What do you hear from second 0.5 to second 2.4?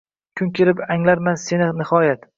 kelib anglarman seni nihoyat